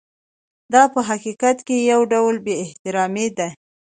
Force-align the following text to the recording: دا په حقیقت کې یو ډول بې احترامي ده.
دا 0.73 0.83
په 0.93 0.99
حقیقت 1.09 1.57
کې 1.67 1.77
یو 1.91 2.01
ډول 2.13 2.35
بې 2.45 2.53
احترامي 2.63 3.27
ده. 3.37 3.47